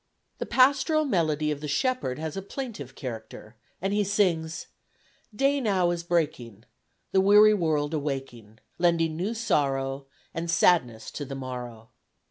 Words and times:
The 0.39 0.47
pastoral 0.47 1.05
melody 1.05 1.51
of 1.51 1.61
the 1.61 1.67
shepherd 1.67 2.17
has 2.17 2.35
a 2.35 2.41
plaintive 2.41 2.95
character, 2.95 3.55
and 3.79 3.93
he 3.93 4.03
sings: 4.03 4.65
Day 5.31 5.61
now 5.61 5.91
is 5.91 6.01
breaking, 6.01 6.65
The 7.11 7.21
weary 7.21 7.53
world 7.53 7.93
awaking, 7.93 8.57
Lending 8.79 9.15
new 9.15 9.35
sorrow 9.35 10.07
And 10.33 10.49
sadness 10.49 11.11
to 11.11 11.23
the 11.23 11.35
morrow. 11.35 11.89